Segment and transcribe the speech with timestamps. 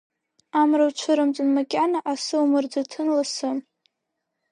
[0.59, 3.49] Амра, уцәырымҵын макьана, асы умырӡыҭын лассы.